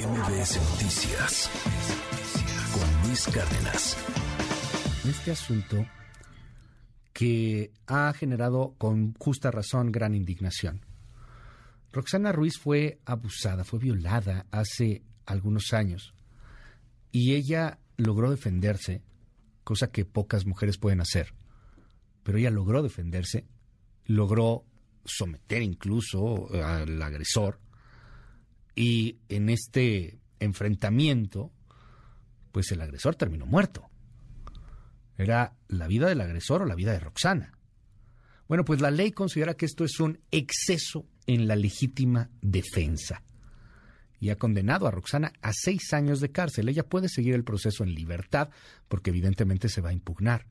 MBS 0.00 0.56
Noticias 0.70 1.50
con 2.72 3.06
Luis 3.06 3.26
Cárdenas. 3.26 3.98
Este 5.06 5.30
asunto 5.30 5.86
que 7.12 7.70
ha 7.86 8.10
generado 8.14 8.74
con 8.78 9.12
justa 9.18 9.50
razón 9.50 9.92
gran 9.92 10.14
indignación. 10.14 10.86
Roxana 11.92 12.32
Ruiz 12.32 12.58
fue 12.58 12.98
abusada, 13.04 13.64
fue 13.64 13.78
violada 13.78 14.46
hace 14.50 15.02
algunos 15.26 15.74
años 15.74 16.14
y 17.12 17.34
ella 17.34 17.78
logró 17.98 18.30
defenderse, 18.30 19.02
cosa 19.64 19.90
que 19.90 20.06
pocas 20.06 20.46
mujeres 20.46 20.78
pueden 20.78 21.02
hacer. 21.02 21.34
Pero 22.22 22.38
ella 22.38 22.50
logró 22.50 22.82
defenderse, 22.82 23.44
logró 24.06 24.64
someter 25.04 25.60
incluso 25.60 26.48
al 26.54 27.02
agresor 27.02 27.58
y 28.74 29.18
en 29.28 29.48
este 29.48 30.18
enfrentamiento, 30.38 31.52
pues 32.52 32.70
el 32.72 32.80
agresor 32.80 33.14
terminó 33.16 33.46
muerto. 33.46 33.88
Era 35.16 35.54
la 35.68 35.86
vida 35.86 36.08
del 36.08 36.20
agresor 36.20 36.62
o 36.62 36.66
la 36.66 36.74
vida 36.74 36.92
de 36.92 37.00
Roxana. 37.00 37.52
Bueno, 38.48 38.64
pues 38.64 38.80
la 38.80 38.90
ley 38.90 39.12
considera 39.12 39.54
que 39.54 39.66
esto 39.66 39.84
es 39.84 40.00
un 40.00 40.18
exceso 40.30 41.06
en 41.26 41.46
la 41.46 41.56
legítima 41.56 42.30
defensa 42.40 43.22
y 44.20 44.30
ha 44.30 44.36
condenado 44.36 44.86
a 44.86 44.90
Roxana 44.90 45.32
a 45.40 45.52
seis 45.52 45.92
años 45.92 46.20
de 46.20 46.30
cárcel. 46.30 46.68
Ella 46.68 46.88
puede 46.88 47.08
seguir 47.08 47.34
el 47.34 47.44
proceso 47.44 47.84
en 47.84 47.94
libertad 47.94 48.50
porque 48.88 49.10
evidentemente 49.10 49.68
se 49.68 49.80
va 49.80 49.90
a 49.90 49.94
impugnar. 49.94 50.46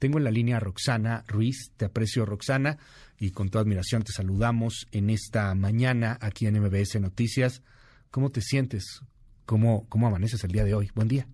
Tengo 0.00 0.16
en 0.16 0.24
la 0.24 0.30
línea 0.30 0.56
a 0.56 0.60
Roxana 0.60 1.24
Ruiz. 1.28 1.74
Te 1.76 1.84
aprecio, 1.84 2.24
Roxana, 2.24 2.78
y 3.18 3.32
con 3.32 3.50
toda 3.50 3.62
admiración 3.62 4.02
te 4.02 4.12
saludamos 4.12 4.88
en 4.92 5.10
esta 5.10 5.54
mañana 5.54 6.16
aquí 6.22 6.46
en 6.46 6.58
MBS 6.58 6.98
Noticias. 7.02 7.62
¿Cómo 8.10 8.30
te 8.30 8.40
sientes? 8.40 9.02
¿Cómo, 9.44 9.86
cómo 9.90 10.06
amaneces 10.06 10.42
el 10.42 10.52
día 10.52 10.64
de 10.64 10.74
hoy? 10.74 10.88
Buen 10.94 11.08
día. 11.08 11.26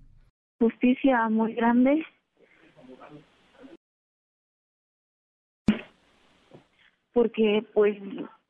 Justicia 0.59 1.29
muy 1.29 1.55
grande. 1.55 2.05
Porque, 7.13 7.65
pues, 7.73 7.97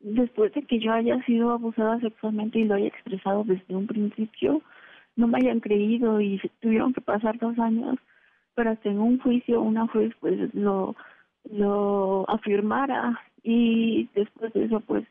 después 0.00 0.50
de 0.54 0.62
que 0.62 0.80
yo 0.80 0.92
haya 0.92 1.22
sido 1.26 1.50
abusada 1.50 2.00
sexualmente 2.00 2.58
y 2.58 2.64
lo 2.64 2.76
haya 2.76 2.86
expresado 2.86 3.44
desde 3.44 3.76
un 3.76 3.86
principio, 3.86 4.62
no 5.14 5.28
me 5.28 5.38
hayan 5.42 5.60
creído 5.60 6.22
y 6.22 6.40
tuvieron 6.60 6.94
que 6.94 7.02
pasar 7.02 7.38
dos 7.38 7.58
años 7.58 7.98
pero 8.56 8.70
hasta 8.70 8.88
en 8.88 8.98
un 8.98 9.20
juicio 9.20 9.60
una 9.60 9.86
juez 9.86 10.12
pues 10.18 10.52
lo 10.54 10.96
lo 11.48 12.28
afirmara. 12.28 13.20
Y 13.44 14.08
después 14.16 14.52
de 14.54 14.64
eso 14.64 14.80
pues 14.80 15.06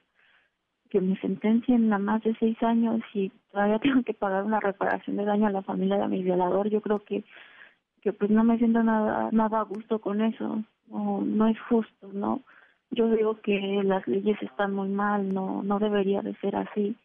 que 0.90 1.00
me 1.00 1.18
sentencien 1.22 1.94
a 1.94 2.00
más 2.00 2.22
de 2.24 2.36
seis 2.40 2.62
años 2.64 3.02
y 3.14 3.32
todavía 3.52 3.80
tengo 3.86 4.04
que 4.04 4.14
pagar 4.14 4.44
una 4.44 4.60
reparación 4.60 5.16
de 5.16 5.26
daño 5.26 5.48
a 5.48 5.52
la 5.52 5.62
familia 5.62 5.98
de 5.98 6.08
mi 6.08 6.24
violador 6.24 6.70
yo 6.70 6.82
creo 6.82 7.00
que 7.00 7.24
que 8.02 8.14
pues 8.14 8.30
no 8.30 8.44
me 8.44 8.58
siento 8.58 8.84
nada 8.84 9.30
nada 9.32 9.60
a 9.62 9.64
gusto 9.64 10.00
con 10.00 10.22
eso. 10.22 10.64
No 10.90 11.22
no 11.22 11.48
es 11.48 11.60
justo 11.70 12.10
no 12.12 12.42
yo 12.92 13.10
digo 13.10 13.40
que 13.42 13.82
las 13.84 14.08
leyes 14.08 14.42
están 14.42 14.74
muy 14.74 14.90
mal 14.90 15.34
no 15.34 15.62
no 15.64 15.80
debería 15.80 16.22
de 16.22 16.34
ser 16.36 16.56
así. 16.56 16.96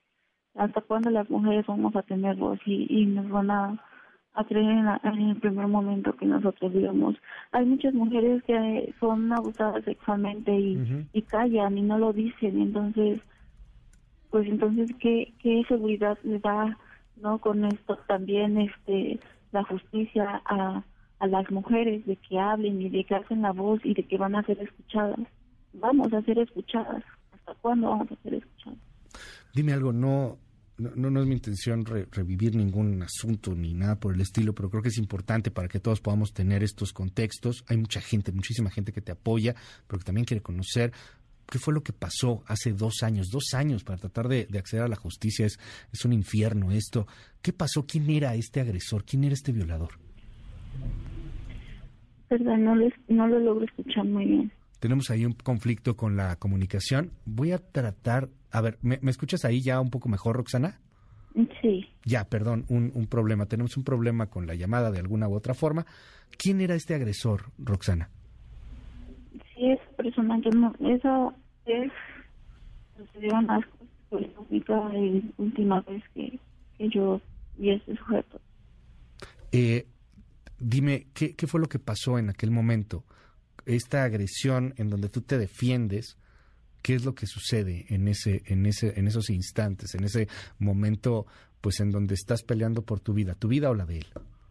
Hasta 0.57 0.81
cuándo 0.81 1.11
las 1.11 1.29
mujeres 1.31 1.67
vamos 1.67 1.95
a 1.95 2.03
tener 2.03 2.37
voz 2.37 2.59
y, 2.67 2.87
y 2.89 3.07
nos 3.07 3.29
van 3.29 3.51
a 3.51 3.85
a 4.35 4.45
creer 4.45 4.85
en, 5.03 5.31
el 5.31 5.37
primer 5.41 5.67
momento 5.67 6.17
que 6.17 6.27
nosotros 6.27 6.73
vivimos. 6.73 7.17
Hay 7.53 7.67
muchas 7.67 7.95
mujeres 7.95 8.43
que 8.45 8.95
son 9.01 9.33
abusadas 9.33 9.85
sexualmente 9.85 10.53
y, 10.53 11.07
y 11.13 11.23
callan 11.23 11.77
y 11.77 11.83
no 11.83 11.99
lo 11.99 12.13
dicen, 12.13 12.61
entonces, 12.61 13.21
pues 14.31 14.47
entonces, 14.47 14.91
¿qué, 15.01 15.33
qué 15.41 15.63
seguridad 15.69 16.17
le 16.23 16.39
da, 16.39 16.79
no, 17.21 17.39
con 17.39 17.65
esto 17.65 17.99
también, 18.07 18.59
este, 18.59 19.19
la 19.53 19.65
justicia 19.65 20.43
a, 20.45 20.83
a 21.19 21.27
las 21.27 21.51
mujeres 21.51 22.07
de 22.07 22.17
que 22.17 22.39
hablen 22.39 22.81
y 22.81 22.89
de 22.89 23.05
que 23.05 23.17
hacen 23.17 23.43
la 23.43 23.53
voz 23.53 23.81
y 23.85 23.95
de 23.95 24.05
que 24.05 24.17
van 24.17 24.37
a 24.37 24.45
ser 24.45 24.61
escuchadas? 24.61 25.21
Vamos 25.73 26.13
a 26.13 26.23
ser 26.23 26.39
escuchadas. 26.39 27.03
¿Hasta 27.33 27.55
cuándo 27.55 27.89
vamos 27.89 28.11
a 28.13 28.23
ser 28.23 28.35
escuchadas? 28.35 28.79
Dime 29.53 29.73
algo, 29.73 29.93
no 29.93 30.39
no, 30.81 31.11
no, 31.11 31.21
es 31.21 31.27
mi 31.27 31.35
intención 31.35 31.85
revivir 31.85 32.57
ningún 32.57 33.03
asunto 33.03 33.55
ni 33.55 33.75
nada 33.75 34.01
por 34.01 34.15
el 34.15 34.21
estilo, 34.21 34.55
pero 34.55 34.71
creo 34.71 34.83
que 34.83 34.89
es 34.89 34.99
importante 34.99 35.51
para 35.51 35.69
que 35.69 35.81
todos 35.81 36.01
podamos 36.01 36.33
tener 36.33 36.63
estos 36.63 36.93
contextos. 36.93 37.65
Hay 37.69 37.77
mucha 37.77 38.01
gente, 38.01 38.33
muchísima 38.33 38.71
gente 38.71 38.93
que 38.93 39.01
te 39.01 39.13
apoya, 39.13 39.55
pero 39.87 39.99
que 39.99 40.05
también 40.05 40.25
quiere 40.25 40.43
conocer 40.43 40.93
qué 41.51 41.59
fue 41.59 41.75
lo 41.75 41.83
que 41.83 41.93
pasó 41.93 42.43
hace 42.47 42.73
dos 42.73 43.03
años, 43.03 43.29
dos 43.31 43.55
años 43.55 43.85
para 43.85 43.99
tratar 43.99 44.29
de, 44.29 44.47
acceder 44.59 44.85
a 44.85 44.89
la 44.89 44.97
justicia. 44.97 45.47
Es, 45.47 45.59
es 45.93 46.05
un 46.05 46.13
infierno 46.13 46.71
esto. 46.71 47.07
¿Qué 47.43 47.53
pasó? 47.53 47.85
¿Quién 47.87 48.09
era 48.09 48.35
este 48.35 48.61
agresor? 48.61 49.05
¿Quién 49.05 49.25
era 49.25 49.35
este 49.35 49.53
violador? 49.53 49.91
Perdón, 52.29 52.65
no, 52.65 52.75
no 53.09 53.27
lo 53.27 53.41
logro 53.41 53.65
escuchar 53.65 54.05
muy 54.05 54.25
bien. 54.25 54.53
Tenemos 54.81 55.11
ahí 55.11 55.25
un 55.25 55.35
conflicto 55.35 55.97
con 55.97 56.17
la 56.17 56.37
comunicación. 56.37 57.13
Voy 57.25 57.53
a 57.53 57.59
tratar 57.59 58.29
a 58.53 58.61
ver, 58.61 58.79
¿me, 58.83 58.99
escuchas 59.03 59.45
ahí 59.45 59.63
ya 59.63 59.81
un 59.81 59.91
poco 59.91 60.09
mejor, 60.09 60.37
Roxana? 60.37 60.81
Sí. 61.61 61.89
Ya, 62.05 62.25
perdón, 62.25 62.65
un, 62.69 62.91
un, 62.95 63.07
problema. 63.07 63.47
Tenemos 63.47 63.77
un 63.77 63.85
problema 63.85 64.27
con 64.27 64.47
la 64.47 64.55
llamada 64.55 64.91
de 64.91 64.99
alguna 64.99 65.29
u 65.29 65.35
otra 65.35 65.55
forma. 65.55 65.87
¿Quién 66.37 66.61
era 66.61 66.75
este 66.75 66.95
agresor, 66.95 67.53
Roxana? 67.59 68.11
Sí, 69.55 69.71
es 69.71 69.79
persona 69.97 70.41
que 70.41 70.51
no, 70.51 70.75
eso 70.81 71.35
es, 71.67 71.93
sucedió 72.97 73.41
más 73.43 73.65
fue 74.09 74.23
la 74.23 74.41
última 75.39 75.81
vez 75.83 76.03
que, 76.15 76.37
que 76.77 76.89
yo 76.89 77.21
vi 77.57 77.71
a 77.71 77.75
este 77.75 77.97
sujeto. 77.97 78.41
Eh, 79.53 79.87
dime, 80.59 81.07
¿qué, 81.15 81.37
¿qué 81.37 81.47
fue 81.47 81.61
lo 81.61 81.69
que 81.69 81.79
pasó 81.79 82.19
en 82.19 82.31
aquel 82.31 82.51
momento? 82.51 83.05
Esta 83.71 84.03
agresión 84.03 84.75
en 84.79 84.91
donde 84.91 85.09
tú 85.09 85.21
te 85.21 85.39
defiendes, 85.39 86.17
qué 86.83 86.97
es 86.97 87.05
lo 87.05 87.15
que 87.15 87.27
sucede 87.27 87.87
en 87.89 88.09
ese 88.09 88.43
en 88.47 88.67
ese 88.67 88.99
en 88.99 89.07
esos 89.07 89.31
instantes, 89.31 89.95
en 89.95 90.03
ese 90.03 90.27
momento 90.59 91.27
pues 91.61 91.79
en 91.79 91.93
donde 91.93 92.15
estás 92.15 92.43
peleando 92.43 92.83
por 92.83 92.99
tu 92.99 93.13
vida, 93.13 93.37
tu 93.37 93.47
vida 93.47 93.71
o 93.71 93.75
la 93.75 93.87
de 93.87 93.99
él. 93.99 94.07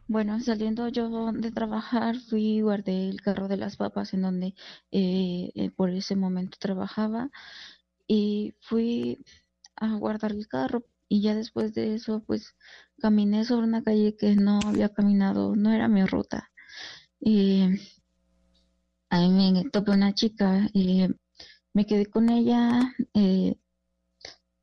Bueno, 0.07 0.39
saliendo 0.39 0.87
yo 0.87 1.31
de 1.33 1.51
trabajar, 1.51 2.15
fui 2.17 2.61
guardé 2.61 3.09
el 3.09 3.21
carro 3.21 3.49
de 3.49 3.57
las 3.57 3.75
papas 3.75 4.13
en 4.13 4.21
donde 4.21 4.55
eh, 4.91 5.51
eh, 5.53 5.69
por 5.69 5.89
ese 5.89 6.15
momento 6.15 6.57
trabajaba 6.57 7.29
y 8.07 8.53
fui 8.61 9.23
a 9.75 9.95
guardar 9.95 10.31
el 10.31 10.47
carro 10.47 10.85
y 11.09 11.21
ya 11.21 11.35
después 11.35 11.73
de 11.73 11.95
eso 11.95 12.23
pues 12.25 12.55
caminé 12.99 13.43
sobre 13.43 13.67
una 13.67 13.83
calle 13.83 14.15
que 14.15 14.35
no 14.35 14.61
había 14.65 14.89
caminado, 14.89 15.57
no 15.57 15.73
era 15.73 15.89
mi 15.89 16.05
ruta. 16.05 16.51
Y 19.11 19.15
ahí 19.15 19.29
me 19.29 19.69
topé 19.69 19.91
una 19.91 20.13
chica 20.13 20.69
y 20.73 21.07
me 21.73 21.85
quedé 21.85 22.05
con 22.05 22.29
ella. 22.29 22.93
Eh, 23.13 23.55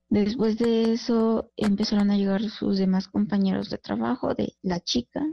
después 0.09 0.59
de 0.59 0.93
eso 0.93 1.51
empezaron 1.57 2.11
a 2.11 2.17
llegar 2.17 2.43
sus 2.51 2.79
demás 2.79 3.09
compañeros 3.09 3.71
de 3.71 3.79
trabajo 3.79 4.35
de 4.35 4.57
la 4.63 4.81
chica, 4.81 5.25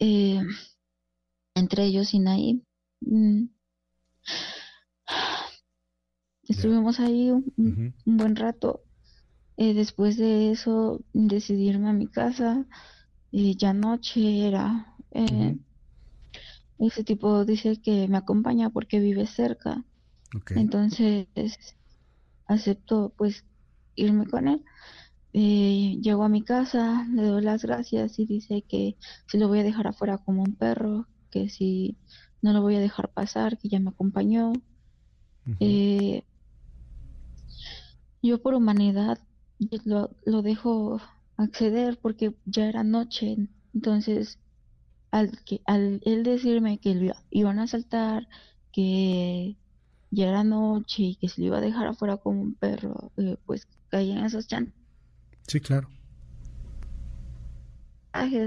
eh, 0.00 0.40
entre 1.54 1.84
ellos 1.84 2.08
Sinaí. 2.08 2.64
Mm. 3.00 3.46
Estuvimos 6.48 7.00
ahí 7.00 7.30
un, 7.30 7.94
buen 8.04 8.36
rato. 8.36 8.82
Eh, 9.56 9.74
después 9.74 10.16
de 10.16 10.50
eso 10.50 11.00
decidí 11.12 11.68
irme 11.68 11.90
a 11.90 11.92
mi 11.92 12.08
casa. 12.08 12.66
y 13.30 13.56
ya 13.56 13.72
noche 13.72 14.46
era. 14.46 14.96
Ese 16.82 17.04
tipo 17.04 17.44
dice 17.44 17.80
que 17.80 18.08
me 18.08 18.16
acompaña 18.18 18.68
porque 18.68 18.98
vive 18.98 19.26
cerca. 19.28 19.84
Entonces 20.56 21.28
acepto 22.46 23.14
pues 23.16 23.44
irme 23.94 24.26
con 24.26 24.48
él. 24.48 24.64
Eh, 25.32 25.98
llego 26.02 26.24
a 26.24 26.28
mi 26.28 26.42
casa, 26.42 27.06
le 27.14 27.22
doy 27.22 27.42
las 27.42 27.62
gracias 27.62 28.18
y 28.18 28.26
dice 28.26 28.64
que 28.68 28.96
si 29.28 29.38
lo 29.38 29.46
voy 29.46 29.60
a 29.60 29.62
dejar 29.62 29.86
afuera 29.86 30.18
como 30.18 30.42
un 30.42 30.56
perro, 30.56 31.06
que 31.30 31.48
si 31.48 31.96
no 32.42 32.52
lo 32.52 32.62
voy 32.62 32.74
a 32.74 32.80
dejar 32.80 33.12
pasar, 33.12 33.58
que 33.58 33.68
ya 33.68 33.78
me 33.78 33.90
acompañó. 33.90 34.52
eh, 35.60 36.24
yo 38.22 38.42
por 38.42 38.54
humanidad 38.54 39.20
lo, 39.84 40.10
lo 40.26 40.42
dejo 40.42 41.00
acceder 41.36 41.98
porque 42.00 42.34
ya 42.44 42.66
era 42.66 42.82
noche, 42.82 43.36
entonces 43.72 44.41
al 45.12 45.30
que 45.44 45.60
al 45.66 46.00
él 46.04 46.24
decirme 46.24 46.78
que 46.78 46.94
lo 46.94 47.14
iban 47.30 47.60
a 47.60 47.68
saltar, 47.68 48.28
que 48.72 49.56
ya 50.10 50.28
era 50.28 50.42
noche 50.42 51.02
y 51.02 51.16
que 51.16 51.28
se 51.28 51.40
le 51.40 51.48
iba 51.48 51.58
a 51.58 51.60
dejar 51.60 51.86
afuera 51.86 52.16
como 52.16 52.40
un 52.40 52.54
perro, 52.54 53.12
eh, 53.18 53.36
pues 53.46 53.68
caía 53.90 54.18
en 54.18 54.24
esos 54.24 54.48
chantajes. 54.48 54.82
Sí, 55.46 55.60
claro. 55.60 55.88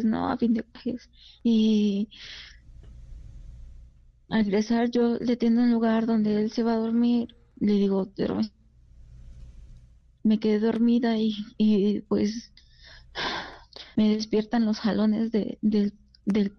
¿no? 0.04 0.30
A 0.30 0.38
fin 0.38 0.54
de 0.54 0.64
viajes. 0.74 1.10
Y 1.44 2.10
al 4.30 4.46
regresar 4.46 4.90
yo 4.90 5.18
le 5.20 5.38
tengo 5.38 5.62
un 5.62 5.72
lugar 5.72 6.06
donde 6.06 6.42
él 6.42 6.52
se 6.52 6.64
va 6.64 6.74
a 6.74 6.78
dormir. 6.78 7.36
Le 7.60 7.74
digo, 7.74 8.12
me 10.24 10.40
quedé 10.40 10.60
dormida 10.60 11.18
y, 11.18 11.36
y 11.58 12.02
pues 12.02 12.52
me 13.96 14.10
despiertan 14.16 14.66
los 14.66 14.80
jalones 14.80 15.32
de, 15.32 15.58
del, 15.62 15.94
del 16.26 16.52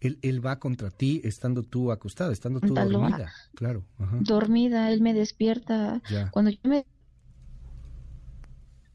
él, 0.00 0.18
él, 0.22 0.44
va 0.44 0.58
contra 0.58 0.90
ti 0.90 1.20
estando 1.24 1.62
tú 1.62 1.90
acostada, 1.92 2.32
estando 2.32 2.60
tú 2.60 2.74
dormida, 2.74 3.32
claro. 3.54 3.84
Dormida, 4.20 4.90
él 4.90 5.00
me 5.00 5.14
despierta. 5.14 6.00
Cuando 6.30 6.50
yo 6.50 6.58
me... 6.64 6.86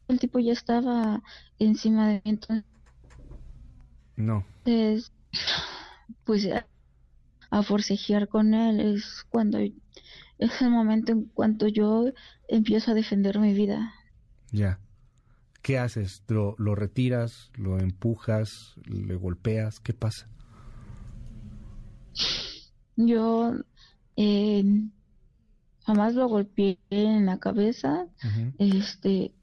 El 0.08 0.20
tipo 0.20 0.40
ya 0.40 0.54
estaba 0.54 1.22
encima 1.60 2.08
de 2.08 2.14
mí, 2.16 2.22
entonces... 2.26 2.66
No. 4.18 4.46
pues 6.26 6.50
a 7.50 7.64
forcejear 7.64 8.28
con 8.28 8.54
él 8.54 8.80
es 8.80 9.26
cuando 9.30 9.58
es 9.60 10.62
el 10.62 10.70
momento 10.70 11.12
en 11.12 11.26
cuanto 11.26 11.68
yo 11.68 12.12
empiezo 12.48 12.92
a 12.92 12.94
defender 12.94 13.40
mi 13.40 13.54
vida. 13.54 13.94
Ya. 14.52 14.80
¿Qué 15.62 15.78
haces? 15.78 16.24
¿Lo, 16.28 16.56
lo 16.58 16.76
retiras? 16.76 17.52
¿Lo 17.56 17.80
empujas? 17.80 18.76
¿Le 18.86 19.16
golpeas? 19.16 19.80
¿Qué 19.80 19.94
pasa? 19.94 20.28
Yo 22.96 23.54
eh, 24.16 24.64
jamás 25.84 26.16
lo 26.16 26.28
golpeé 26.28 26.80
en 26.90 27.26
la 27.26 27.40
cabeza. 27.40 28.08
Este, 28.58 29.34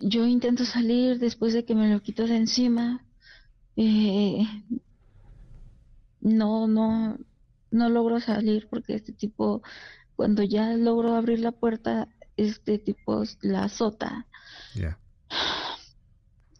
yo 0.00 0.26
intento 0.26 0.64
salir 0.64 1.18
después 1.18 1.52
de 1.52 1.64
que 1.64 1.74
me 1.74 1.92
lo 1.92 2.00
quito 2.00 2.26
de 2.26 2.36
encima. 2.36 3.04
Eh, 3.76 4.44
no, 6.20 6.68
no, 6.68 7.18
no 7.70 7.88
logro 7.88 8.20
salir 8.20 8.68
porque 8.68 8.94
este 8.94 9.12
tipo, 9.12 9.62
cuando 10.14 10.42
ya 10.42 10.72
logro 10.74 11.14
abrir 11.14 11.40
la 11.40 11.52
puerta, 11.52 12.08
este 12.36 12.78
tipo 12.78 13.22
la 13.42 13.64
azota. 13.64 14.26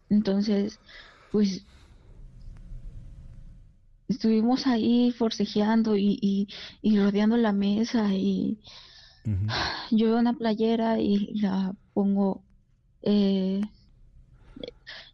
Entonces, 0.08 0.78
pues 1.32 1.64
estuvimos 4.08 4.66
ahí 4.66 5.12
forcejeando 5.12 5.96
y, 5.96 6.48
y, 6.82 6.98
rodeando 6.98 7.36
la 7.36 7.52
mesa 7.52 8.14
y 8.14 8.58
yo 9.90 10.08
veo 10.08 10.18
una 10.18 10.34
playera 10.34 11.00
y 11.00 11.34
la 11.40 11.74
pongo 11.94 12.42
eh, 13.02 13.62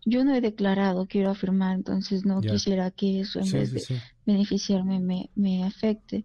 yo 0.06 0.24
no 0.24 0.34
he 0.34 0.40
declarado, 0.40 1.06
quiero 1.06 1.30
afirmar, 1.30 1.76
entonces 1.76 2.24
no 2.24 2.40
quisiera 2.40 2.90
que 2.90 3.20
eso 3.20 3.40
en 3.40 3.52
vez 3.52 3.72
de 3.72 4.00
beneficiarme 4.26 4.98
me, 4.98 5.30
me 5.34 5.64
afecte. 5.64 6.24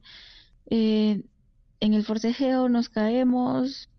Eh, 0.70 1.22
en 1.80 1.94
el 1.94 2.04
forcejeo 2.04 2.70
nos 2.70 2.90
caemos, 2.90 3.90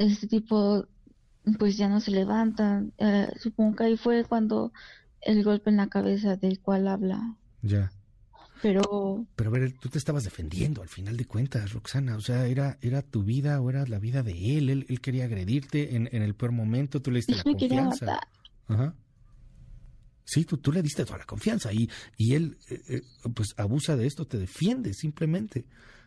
este 0.00 0.26
tipo 0.26 0.86
pues 1.58 1.76
ya 1.76 1.88
no 1.88 2.00
se 2.00 2.10
levanta. 2.10 2.84
Eh, 2.98 3.28
supongo 3.38 3.76
que 3.76 3.84
ahí 3.84 3.96
fue 3.96 4.24
cuando 4.24 4.72
el 5.20 5.44
golpe 5.44 5.70
en 5.70 5.76
la 5.76 5.88
cabeza 5.88 6.36
del 6.36 6.60
cual 6.60 6.88
habla. 6.88 7.36
Ya. 7.62 7.92
Pero... 8.62 9.26
Pero 9.36 9.50
a 9.50 9.52
ver, 9.52 9.72
tú 9.72 9.88
te 9.88 9.98
estabas 9.98 10.24
defendiendo 10.24 10.82
al 10.82 10.88
final 10.88 11.16
de 11.16 11.24
cuentas, 11.24 11.72
Roxana. 11.72 12.16
O 12.16 12.20
sea, 12.20 12.46
¿era, 12.46 12.78
era 12.82 13.02
tu 13.02 13.22
vida 13.22 13.60
o 13.60 13.70
era 13.70 13.86
la 13.86 13.98
vida 13.98 14.22
de 14.22 14.58
él? 14.58 14.70
Él, 14.70 15.00
quería 15.00 15.24
agredirte 15.24 15.96
en, 15.96 16.08
en, 16.12 16.22
el 16.22 16.34
peor 16.34 16.52
momento, 16.52 17.00
tú 17.00 17.10
le 17.10 17.18
diste 17.18 17.36
la 17.36 17.42
confianza. 17.42 18.20
Ajá. 18.68 18.94
Sí, 20.24 20.44
tú, 20.44 20.58
tú 20.58 20.72
le 20.72 20.82
diste 20.82 21.04
toda 21.04 21.18
la 21.18 21.24
confianza 21.24 21.72
y, 21.72 21.90
y 22.16 22.34
él, 22.34 22.58
eh, 22.68 22.80
eh, 22.88 23.02
pues, 23.34 23.48
abusa 23.56 23.96
de 23.96 24.06
esto, 24.06 24.26
te 24.26 24.38
defiende 24.38 24.94
simplemente. 24.94 25.66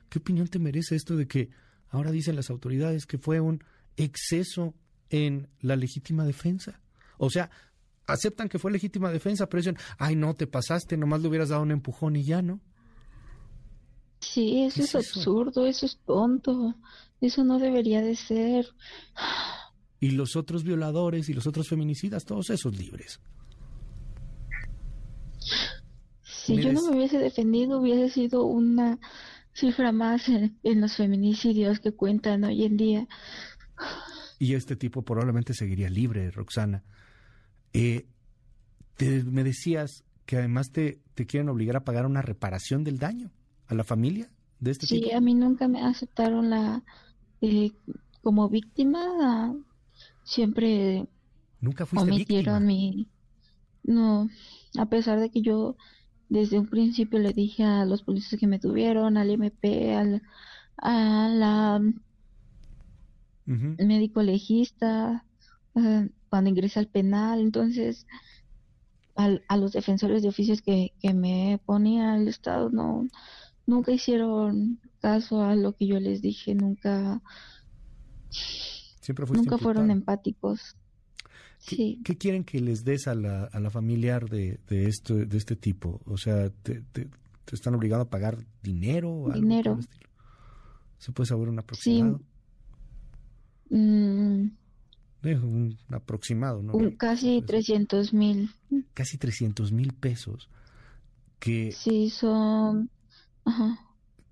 ¿Qué 0.10 0.19
opinión 0.19 0.48
te 0.48 0.60
merece 0.60 0.95
esto 0.95 1.18
de 1.18 1.28
que 1.28 1.50
ahora 1.90 2.12
dicen 2.12 2.36
las 2.36 2.50
autoridades 2.50 3.06
que 3.06 3.18
fue 3.18 3.40
un 3.40 3.63
exceso 3.98 4.74
en 5.10 5.48
la 5.62 5.75
legítima 5.75 6.25
defensa? 6.25 6.81
O 7.18 7.30
sea, 7.30 7.50
aceptan 8.07 8.50
que 8.50 8.60
fue 8.60 8.72
legítima 8.72 9.12
defensa, 9.12 9.48
pero 9.48 9.62
dicen, 9.62 9.78
ay, 9.98 10.16
no, 10.16 10.34
te 10.34 10.48
pasaste, 10.48 10.98
nomás 10.98 11.22
le 11.22 11.28
hubieras 11.30 11.50
dado 11.50 11.62
un 11.62 11.72
empujón 11.72 12.16
y 12.16 12.24
ya, 12.24 12.42
¿no? 12.42 12.60
Sí, 14.19 14.63
eso 14.63 14.84
es, 14.84 14.95
absurdo, 14.95 15.68
eso 15.68 15.86
es 15.86 16.00
tonto, 16.06 16.75
eso 17.19 17.44
no 17.44 17.60
debería 17.60 18.01
de 18.01 18.16
ser. 18.16 18.68
Y 20.00 20.12
los 20.12 20.36
otros 20.36 20.63
violadores 20.63 21.30
y 21.30 21.34
los 21.34 21.45
otros 21.45 21.68
feminicidas, 21.68 22.24
todos 22.24 22.50
esos 22.50 22.78
libres. 22.78 23.19
Si 26.24 26.56
yo 26.57 26.74
no 26.74 26.81
me 26.84 26.98
hubiese 26.98 27.19
defendido, 27.19 27.80
hubiese 27.80 28.10
sido 28.13 28.44
una 28.45 29.00
cifra 29.54 29.92
más 29.92 30.28
en, 30.30 30.57
en 30.63 30.81
los 30.81 30.95
feminicidios 30.95 31.80
que 31.80 31.92
cuentan 31.92 32.44
hoy 32.44 32.63
en 32.63 32.78
día. 32.78 33.07
Y 34.44 34.56
este 34.56 34.75
tipo 34.75 35.04
probablemente 35.04 35.54
seguiría 35.54 35.90
libre, 35.90 36.30
Roxana. 36.30 36.84
Eh, 37.72 38.06
me 39.00 39.42
decías 39.42 40.04
que 40.25 40.36
además 40.36 40.69
te, 40.74 41.00
te, 41.13 41.25
quieren 41.25 41.48
obligar 41.48 41.78
a 41.78 41.86
pagar 41.86 42.06
una 42.06 42.22
reparación 42.22 42.84
del 42.84 43.00
daño 43.00 43.31
a 43.68 43.74
la 43.74 43.86
familia 43.86 44.30
de 44.60 44.72
este 44.72 44.86
sí, 44.86 45.12
a 45.12 45.22
mí 45.22 45.34
nunca 45.34 45.69
me 45.69 45.81
aceptaron 45.81 46.50
la 46.50 46.84
eh, 47.40 47.72
como 48.22 48.50
víctima. 48.50 49.56
Siempre 50.25 51.07
nunca 51.62 51.86
fuiste 51.86 52.12
omitieron 52.12 52.66
mi 52.66 53.07
no 53.84 54.28
a 54.78 54.88
pesar 54.88 55.22
de 55.22 55.30
que 55.30 55.42
yo 55.42 55.78
desde 56.28 56.60
un 56.60 56.68
principio 56.68 57.18
le 57.18 57.31
dije 57.31 57.63
a 57.63 57.86
los 57.86 58.04
policías 58.04 58.42
que 58.42 58.48
me 58.48 58.60
tuvieron 58.60 59.16
al 59.16 59.30
MP 59.30 59.95
al 59.95 60.22
a 60.75 61.30
la 61.30 61.81
médico 63.45 64.22
legista 64.22 65.25
eh, 65.75 66.10
cuando 66.30 66.50
ingresé 66.50 66.80
al 66.80 66.88
penal, 66.88 67.42
entonces 67.42 68.07
a 69.16 69.57
los 69.57 69.74
defensores 69.74 70.24
de 70.24 70.30
oficios 70.30 70.62
que, 70.62 70.92
me 71.13 71.60
ponía 71.66 72.16
el 72.16 72.28
Estado 72.28 72.69
no 72.72 73.07
nunca 73.66 73.92
hicieron 73.92 74.80
caso 75.00 75.44
a 75.44 75.56
lo 75.56 75.74
que 75.74 75.88
yo 75.88 76.00
les 76.00 76.22
dije, 76.22 76.56
nunca 76.56 77.22
nunca 79.34 79.57
fueron 79.57 79.92
empáticos. 79.92 80.75
¿Qué, 81.66 82.00
¿Qué, 82.04 82.18
quieren 82.18 82.44
que 82.44 82.60
les 82.60 82.84
des 82.84 83.07
a 83.07 83.16
la, 83.16 83.45
a 83.45 83.60
la 83.60 83.69
familiar 83.69 84.30
de, 84.30 84.60
de, 84.68 84.88
esto, 84.88 85.16
de 85.16 85.38
este 85.38 85.56
tipo? 85.56 86.01
O 86.06 86.18
sea, 86.18 86.50
¿te, 86.50 86.81
te, 86.92 87.07
están 87.51 87.75
obligados 87.75 88.07
a 88.07 88.10
pagar 88.10 88.38
dinero? 88.62 89.30
Dinero. 89.34 89.80
¿Se 90.98 91.12
puede 91.13 91.28
saber 91.28 91.48
un 91.48 91.60
aproximado? 91.60 92.18
Sí. 92.18 92.25
Mm, 93.73 94.51
un 95.23 95.77
aproximado, 95.89 96.61
¿no? 96.61 96.73
casi 96.95 97.42
300 97.42 98.13
mil. 98.13 98.51
Casi 98.94 99.18
300 99.18 99.71
mil 99.71 99.94
pesos. 99.94 100.47
Que, 101.39 101.71
sí, 101.71 102.11
son... 102.11 102.92
Ajá. 103.45 103.80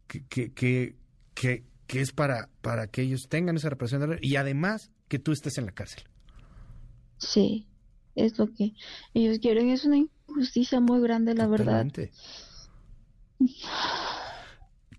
Que, 0.08 0.26
que, 0.28 0.54
que, 0.54 0.96
que, 1.34 2.02
es 2.02 2.12
para, 2.12 2.50
para 2.62 2.88
que 2.88 3.02
ellos 3.02 3.30
tengan 3.30 3.56
esa 3.58 3.70
representación 3.70 4.20
y 4.22 4.36
además 4.36 4.92
que 5.08 5.18
tú 5.18 5.32
estés 5.32 5.58
en 5.58 5.66
la 5.66 5.72
cárcel. 5.72 6.04
Sí, 7.18 7.68
es 8.14 8.38
lo 8.38 8.54
que 8.54 8.74
ellos 9.16 9.40
quieren. 9.40 9.72
Es 9.72 9.86
una 9.86 9.98
injusticia 9.98 10.80
muy 10.80 11.02
grande, 11.02 11.34
la 11.34 11.48
verdad. 11.48 11.88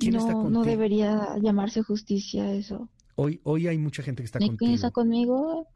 no, 0.00 0.50
no 0.50 0.64
debería 0.64 1.36
llamarse 1.40 1.82
justicia 1.82 2.52
eso. 2.52 2.88
Hoy, 3.14 3.40
hoy 3.44 3.66
hay 3.66 3.78
mucha 3.78 4.02
gente 4.02 4.22
que 4.22 4.26
está 4.26 4.38
contigo. 4.38 4.58
¿Quién 4.58 4.72
está 4.72 4.90
conmigo? 4.90 5.68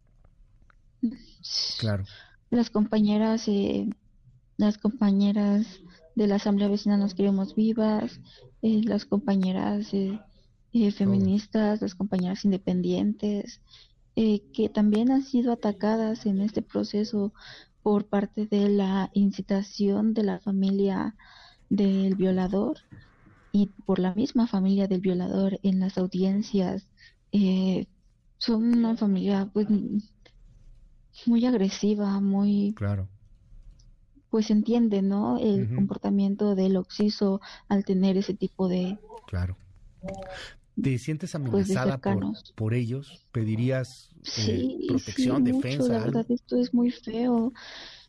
Claro. 1.78 2.05
Las 2.50 2.71
compañeras, 2.71 3.49
eh, 3.49 3.88
las 4.57 4.78
compañeras 4.78 5.81
de 6.14 6.26
la 6.26 6.37
Asamblea 6.37 6.69
Vecina 6.69 6.97
nos 6.97 7.14
queremos 7.14 7.55
vivas, 7.55 8.21
eh, 8.62 8.81
las 8.85 9.05
compañeras 9.05 9.93
eh, 9.93 10.19
feministas, 10.93 11.83
las 11.83 11.95
compañeras 11.95 12.45
independientes, 12.45 13.61
que 14.14 14.71
también 14.73 15.11
han 15.11 15.23
sido 15.23 15.52
atacadas 15.52 16.25
en 16.25 16.40
este 16.40 16.62
proceso 16.62 17.35
por 17.83 18.07
parte 18.07 18.47
de 18.47 18.71
la 18.71 19.11
incitación 19.12 20.14
de 20.14 20.23
la 20.23 20.38
familia 20.40 21.14
del 21.69 22.14
violador 22.14 22.78
y 23.52 23.66
por 23.85 23.99
la 23.99 24.14
misma 24.14 24.47
familia 24.47 24.87
del 24.87 25.00
violador 25.00 25.61
en 25.62 25.81
las 25.81 25.99
audiencias. 25.99 26.88
Son 28.38 28.76
una 28.76 28.97
familia 28.97 29.49
pues 29.52 29.66
muy 31.25 31.47
agresiva, 31.47 32.21
muy... 32.21 32.75
Claro. 32.76 33.09
Pues 34.31 34.50
entiende, 34.50 35.02
¿no? 35.02 35.38
El 35.38 35.75
comportamiento 35.75 36.55
del 36.55 36.76
oxiso 36.76 37.40
al 37.69 37.85
tener 37.85 38.16
ese 38.19 38.35
tipo 38.35 38.69
de... 38.69 38.99
Claro. 39.26 39.57
¿Te 40.81 40.99
sientes 40.99 41.31
pues, 41.33 41.71
amenazada 41.71 41.99
por, 41.99 42.35
por, 42.55 42.75
ellos? 42.75 43.26
¿Pedirías 43.33 44.11
eh, 44.47 44.76
protección, 44.88 45.43
defensa? 45.43 45.88
la 45.88 45.99
verdad, 46.00 46.26
esto 46.28 46.57
es 46.57 46.75
muy 46.75 46.90
feo. 46.90 47.52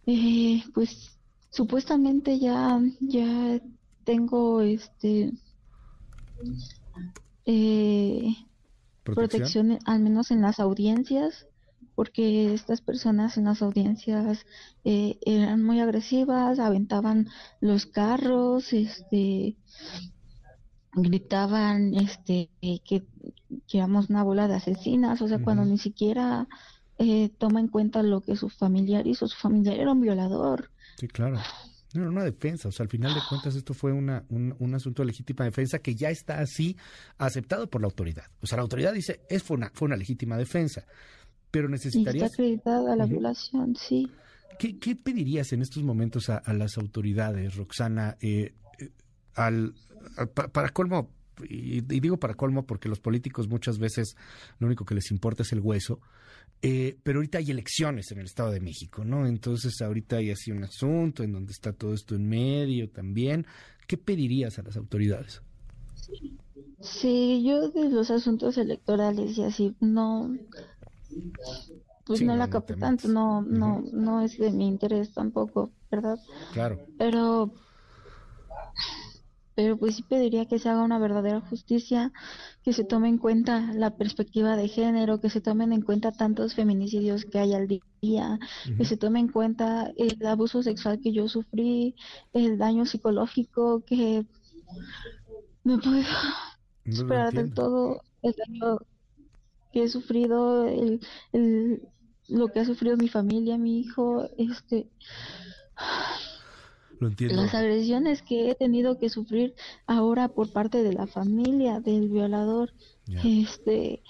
Eh, 0.06 0.64
pues 0.74 1.18
supuestamente 1.50 2.40
ya, 2.40 2.82
ya 3.00 3.62
tengo 4.04 4.62
este 4.62 5.32
eh, 7.46 7.87
¿Protección? 9.16 9.80
al 9.86 10.00
menos 10.00 10.32
en 10.32 10.42
las 10.42 10.60
audiencias 10.60 11.48
porque 11.98 12.54
estas 12.54 12.82
personas 12.82 13.38
en 13.38 13.46
las 13.46 13.64
audiencias 13.64 14.46
eh, 14.86 15.18
eran 15.26 15.64
muy 15.64 15.80
agresivas, 15.80 16.60
aventaban 16.60 17.28
los 17.60 17.88
carros, 17.88 18.72
este 18.72 19.56
gritaban 20.94 21.96
este 21.96 22.50
que, 22.62 22.80
que 23.68 23.78
éramos 23.78 24.12
una 24.12 24.22
bola 24.22 24.48
de 24.48 24.54
asesinas, 24.56 25.24
o 25.24 25.28
sea, 25.28 25.40
cuando 25.40 25.66
ni 25.66 25.80
siquiera 25.80 26.48
eh, 27.00 27.30
toma 27.38 27.60
en 27.60 27.68
cuenta 27.68 28.04
lo 28.04 28.22
que 28.22 28.36
su 28.36 28.50
familiar 28.50 29.08
hizo, 29.08 29.28
su 29.28 29.38
familiar 29.38 29.78
era 29.78 29.92
un 29.92 30.02
violador. 30.02 30.70
Sí, 31.00 31.08
claro. 31.08 31.40
No, 31.98 32.10
una 32.10 32.24
defensa, 32.24 32.70
o 32.70 32.72
sea, 32.72 32.84
al 32.84 32.90
final 32.90 33.14
de 33.14 33.22
cuentas 33.28 33.56
esto 33.56 33.74
fue 33.74 33.92
una, 33.92 34.24
un, 34.30 34.56
un, 34.60 34.76
asunto 34.76 35.02
de 35.02 35.08
legítima 35.08 35.46
defensa 35.46 35.80
que 35.80 35.96
ya 35.96 36.10
está 36.10 36.40
así 36.40 36.78
aceptado 37.18 37.70
por 37.70 37.82
la 37.82 37.88
autoridad. 37.88 38.26
O 38.42 38.48
sea, 38.48 38.58
la 38.58 38.62
autoridad 38.62 38.94
dice, 38.94 39.22
es 39.30 39.44
fue 39.44 39.58
una, 39.58 39.72
fue 39.74 39.88
una 39.88 39.98
legítima 39.98 40.38
defensa, 40.38 40.86
pero 41.52 41.70
necesitaría... 41.70 42.26
está 42.26 42.36
acreditada 42.36 42.96
la 42.96 43.06
violación, 43.06 43.76
sí. 43.76 44.12
¿Qué, 44.60 44.78
¿Qué, 44.80 44.96
pedirías 44.96 45.52
en 45.54 45.62
estos 45.62 45.84
momentos 45.84 46.30
a, 46.30 46.38
a 46.38 46.54
las 46.54 46.78
autoridades, 46.78 47.56
Roxana, 47.56 48.18
eh, 48.22 48.54
eh 48.80 48.90
al, 49.36 49.74
para 50.52 50.70
colmo, 50.70 51.12
y, 51.48 51.82
digo 51.82 52.18
para 52.18 52.34
colmo 52.34 52.66
porque 52.66 52.90
los 52.90 53.00
políticos 53.00 53.48
muchas 53.48 53.78
veces 53.78 54.16
lo 54.60 54.68
único 54.68 54.86
que 54.86 54.96
les 54.96 55.12
importa 55.12 55.44
es 55.44 55.52
el 55.52 55.60
hueso, 55.60 56.00
eh, 56.62 56.98
pero 57.04 57.20
ahorita 57.20 57.38
hay 57.38 57.52
elecciones 57.52 58.12
en 58.12 58.20
el 58.20 58.26
Estado 58.26 58.52
de 58.52 58.60
México, 58.60 59.06
¿no? 59.06 59.28
Entonces 59.28 59.82
ahorita 59.82 60.18
hay 60.18 60.32
así 60.32 60.52
un 60.52 60.64
asunto 60.64 61.24
en 61.24 61.32
donde 61.32 61.52
está 61.52 61.74
todo 61.74 61.94
esto 61.94 62.16
en 62.16 62.28
medio 62.28 62.90
también. 62.90 63.46
¿Qué 63.88 63.98
pedirías 63.98 64.58
a 64.60 64.64
las 64.64 64.76
autoridades? 64.76 65.42
Sí, 66.82 67.44
yo 67.44 67.70
de 67.70 67.90
los 67.90 68.12
asuntos 68.12 68.58
electorales 68.58 69.38
y 69.38 69.44
así 69.44 69.76
no, 69.80 70.36
pues 72.06 72.22
no 72.22 72.36
la 72.36 72.50
capé 72.50 72.76
tanto, 72.76 73.08
no, 73.08 73.42
no, 73.42 73.84
no 73.92 74.22
es 74.22 74.38
de 74.38 74.52
mi 74.52 74.68
interés 74.68 75.14
tampoco, 75.14 75.72
¿verdad? 75.92 76.20
Claro. 76.54 76.80
Pero 76.98 77.54
pero 79.58 79.76
pues 79.76 79.96
sí 79.96 80.04
pediría 80.04 80.46
que 80.46 80.60
se 80.60 80.70
haga 80.70 80.84
una 80.84 81.00
verdadera 81.00 81.42
justicia, 81.42 82.14
que 82.68 82.74
se 82.74 82.84
tome 82.84 83.08
en 83.08 83.18
cuenta 83.18 83.72
la 83.74 83.96
perspectiva 83.96 84.58
de 84.58 84.68
género, 84.68 85.22
que 85.22 85.30
se 85.30 85.40
tomen 85.40 85.72
en 85.72 85.82
cuenta 85.82 86.12
tantos 86.12 86.54
feminicidios 86.54 87.24
que 87.24 87.40
hay 87.40 87.54
al 87.54 87.66
día, 88.02 88.40
que 88.78 88.84
se 88.84 88.98
tome 88.98 89.22
en 89.22 89.30
cuenta 89.30 89.94
el 89.96 90.26
abuso 90.26 90.62
sexual 90.62 91.00
que 91.00 91.14
yo 91.14 91.30
sufrí, 91.30 91.96
el 92.34 92.58
daño 92.58 92.86
psicológico 92.86 93.86
que 93.86 94.26
no 95.64 95.80
puedo 95.80 96.02
esperar 96.84 97.32
del 97.32 97.54
todo, 97.54 98.02
el 98.22 98.36
daño 98.36 98.80
que 99.72 99.84
he 99.84 99.88
sufrido, 99.88 100.68
el, 100.68 101.00
el, 101.32 101.88
lo 102.28 102.50
que 102.50 102.60
ha 102.60 102.66
sufrido 102.66 102.98
mi 102.98 103.08
familia, 103.08 103.58
mi 103.58 103.80
hijo, 103.80 104.28
este 104.38 104.90
las 107.00 107.54
agresiones 107.54 108.22
que 108.22 108.52
he 108.52 108.56
tenido 108.56 108.98
que 109.00 109.10
sufrir 109.10 109.56
ahora 109.86 110.30
por 110.30 110.52
parte 110.52 110.84
de 110.84 110.94
la 110.94 111.08
familia 111.08 111.80
del 111.80 112.10
violador, 112.10 112.74
este, 113.24 114.04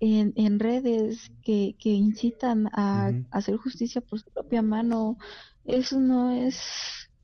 en, 0.00 0.32
en, 0.36 0.58
redes 0.58 1.30
que, 1.42 1.76
que 1.78 1.90
incitan 1.90 2.68
a, 2.72 3.12
hacer 3.30 3.56
justicia 3.56 4.00
por 4.00 4.20
su 4.20 4.30
propia 4.30 4.62
mano, 4.62 5.18
eso 5.64 6.00
no 6.00 6.30
es 6.30 6.58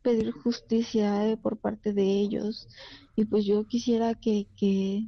pedir 0.03 0.33
justicia 0.33 1.29
eh, 1.29 1.37
por 1.37 1.59
parte 1.59 1.93
de 1.93 2.05
ellos. 2.05 2.69
Y 3.15 3.25
pues 3.25 3.45
yo 3.45 3.67
quisiera 3.67 4.15
que, 4.15 4.49
que, 4.57 5.07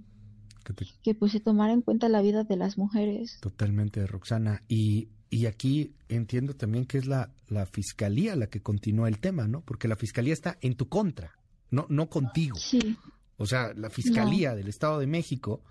que 1.03 1.15
pues 1.15 1.33
se 1.33 1.41
tomara 1.41 1.73
en 1.73 1.83
cuenta 1.83 2.09
la 2.09 2.23
vida 2.23 2.45
de 2.45 2.57
las 2.57 2.79
mujeres. 2.79 3.39
Totalmente, 3.41 4.07
Roxana. 4.07 4.63
Y 4.69 5.09
y 5.31 5.47
aquí 5.47 5.95
entiendo 6.09 6.55
también 6.55 6.87
que 6.87 6.99
es 6.99 7.07
la, 7.07 7.33
la 7.49 7.67
fiscalía 7.67 8.37
la 8.37 8.47
que 8.49 8.61
continúa 8.61 9.09
el 9.09 9.19
tema, 9.19 9.49
¿no? 9.49 9.63
Porque 9.63 9.89
la 9.89 9.97
fiscalía 9.97 10.33
está 10.33 10.59
en 10.61 10.75
tu 10.75 10.89
contra, 10.89 11.37
no, 11.71 11.87
no 11.89 12.09
contigo. 12.09 12.57
Sí. 12.57 12.97
O 13.37 13.47
sea, 13.47 13.73
la 13.75 13.91
fiscalía 13.91 14.55
del 14.55 14.69
Estado 14.69 15.01
de 15.01 15.07
México 15.07 15.63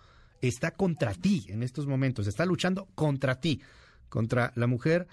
está 0.42 0.72
contra 0.72 1.14
ti 1.14 1.46
en 1.48 1.64
estos 1.64 1.88
momentos, 1.88 2.28
está 2.28 2.46
luchando 2.46 2.90
contra 2.96 3.40
ti, 3.40 3.62
contra 4.10 4.52
la 4.56 4.68
mujer 4.68 5.08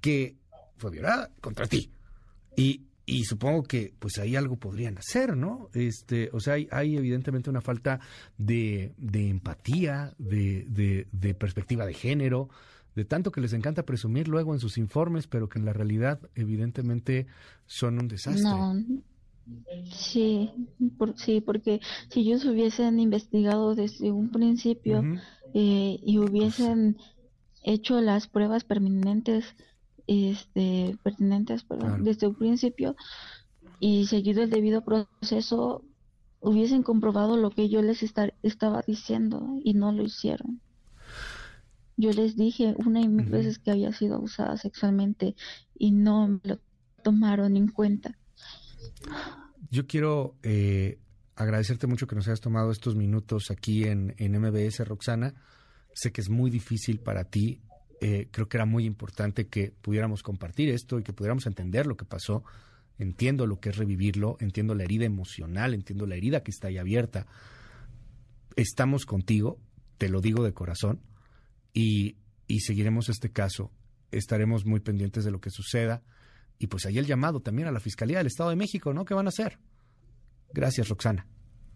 que 0.00 0.36
fue 0.76 0.90
violada, 0.90 1.30
contra 1.40 1.66
ti. 1.66 1.90
Y, 2.56 2.82
y 3.06 3.24
supongo 3.24 3.62
que 3.62 3.94
pues 3.98 4.18
ahí 4.18 4.36
algo 4.36 4.56
podrían 4.56 4.98
hacer, 4.98 5.36
¿no? 5.36 5.70
Este, 5.72 6.28
o 6.32 6.40
sea, 6.40 6.54
hay, 6.54 6.68
hay 6.70 6.96
evidentemente 6.96 7.48
una 7.48 7.62
falta 7.62 8.00
de, 8.36 8.92
de 8.98 9.30
empatía, 9.30 10.14
de, 10.18 10.66
de, 10.68 11.08
de 11.10 11.34
perspectiva 11.34 11.86
de 11.86 11.94
género, 11.94 12.50
de 12.98 13.04
tanto 13.04 13.30
que 13.30 13.40
les 13.40 13.52
encanta 13.52 13.84
presumir 13.84 14.26
luego 14.26 14.54
en 14.54 14.58
sus 14.58 14.76
informes, 14.76 15.28
pero 15.28 15.48
que 15.48 15.60
en 15.60 15.64
la 15.64 15.72
realidad 15.72 16.18
evidentemente 16.34 17.28
son 17.64 18.00
un 18.00 18.08
desastre. 18.08 18.42
No. 18.42 18.74
Sí, 19.92 20.50
sí, 21.14 21.40
porque 21.40 21.80
si 22.10 22.20
ellos 22.22 22.44
hubiesen 22.44 22.98
investigado 22.98 23.76
desde 23.76 24.10
un 24.10 24.30
principio 24.30 25.04
eh, 25.54 26.00
y 26.04 26.18
hubiesen 26.18 26.96
hecho 27.62 28.00
las 28.00 28.26
pruebas 28.26 28.64
pertinentes, 28.64 29.44
este, 30.08 30.98
pertinentes, 31.04 31.62
perdón, 31.62 32.02
desde 32.02 32.26
un 32.26 32.34
principio 32.34 32.96
y 33.78 34.06
seguido 34.06 34.42
el 34.42 34.50
debido 34.50 34.84
proceso, 34.84 35.84
hubiesen 36.40 36.82
comprobado 36.82 37.36
lo 37.36 37.50
que 37.50 37.68
yo 37.68 37.80
les 37.80 38.02
estaba 38.02 38.82
diciendo 38.84 39.60
y 39.62 39.74
no 39.74 39.92
lo 39.92 40.02
hicieron. 40.02 40.60
Yo 41.98 42.12
les 42.12 42.36
dije 42.36 42.76
una 42.78 43.00
y 43.00 43.08
mil 43.08 43.26
veces 43.26 43.58
que 43.58 43.72
había 43.72 43.92
sido 43.92 44.14
abusada 44.14 44.56
sexualmente 44.56 45.34
y 45.76 45.90
no 45.90 46.28
me 46.28 46.40
lo 46.44 46.60
tomaron 47.02 47.56
en 47.56 47.66
cuenta. 47.66 48.16
Yo 49.68 49.88
quiero 49.88 50.36
eh, 50.44 51.00
agradecerte 51.34 51.88
mucho 51.88 52.06
que 52.06 52.14
nos 52.14 52.28
hayas 52.28 52.40
tomado 52.40 52.70
estos 52.70 52.94
minutos 52.94 53.50
aquí 53.50 53.82
en, 53.82 54.14
en 54.18 54.40
MBS, 54.40 54.86
Roxana. 54.86 55.34
Sé 55.92 56.12
que 56.12 56.20
es 56.20 56.30
muy 56.30 56.52
difícil 56.52 57.00
para 57.00 57.24
ti. 57.24 57.62
Eh, 58.00 58.28
creo 58.30 58.48
que 58.48 58.58
era 58.58 58.64
muy 58.64 58.84
importante 58.84 59.48
que 59.48 59.72
pudiéramos 59.82 60.22
compartir 60.22 60.68
esto 60.68 61.00
y 61.00 61.02
que 61.02 61.12
pudiéramos 61.12 61.46
entender 61.46 61.88
lo 61.88 61.96
que 61.96 62.04
pasó. 62.04 62.44
Entiendo 63.00 63.44
lo 63.48 63.58
que 63.58 63.70
es 63.70 63.76
revivirlo, 63.76 64.36
entiendo 64.38 64.76
la 64.76 64.84
herida 64.84 65.04
emocional, 65.04 65.74
entiendo 65.74 66.06
la 66.06 66.14
herida 66.14 66.44
que 66.44 66.52
está 66.52 66.68
ahí 66.68 66.78
abierta. 66.78 67.26
Estamos 68.54 69.04
contigo, 69.04 69.58
te 69.98 70.08
lo 70.08 70.20
digo 70.20 70.44
de 70.44 70.54
corazón 70.54 71.00
y, 71.78 72.60
seguiremos 72.60 73.08
este 73.08 73.30
caso. 73.30 73.70
Estaremos 74.10 74.64
muy 74.64 74.80
pendientes 74.80 75.24
de 75.24 75.30
lo 75.30 75.40
que 75.40 75.50
suceda. 75.50 76.02
Y 76.58 76.66
pues 76.66 76.86
ahí 76.86 76.98
el 76.98 77.06
llamado 77.06 77.40
también 77.40 77.68
a 77.68 77.72
la 77.72 77.78
Fiscalía 77.78 78.18
del 78.18 78.26
Estado 78.26 78.50
de 78.50 78.56
México, 78.56 78.92
¿no? 78.92 79.04
¿Qué 79.04 79.14
van 79.14 79.26
a 79.26 79.28
hacer? 79.28 79.58
Gracias, 80.52 80.88
Roxana. 80.88 81.26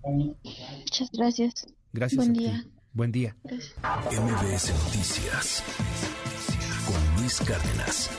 Muchas 0.03 1.09
gracias. 1.13 1.67
Gracias. 1.93 2.17
Buen 2.17 2.33
día. 2.33 2.67
Buen 2.93 3.13
día. 3.13 3.37
MBS 3.45 4.73
Noticias 4.85 5.63
con 6.87 7.21
Luis 7.21 7.39
Cárdenas. 7.41 8.11